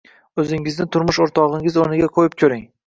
O‘zingizni 0.43 0.87
turmush 0.97 1.21
o‘rtog‘ingiz 1.27 1.81
o‘rniga 1.85 2.13
qo‘yib 2.19 2.41
ko‘ring. 2.45 2.69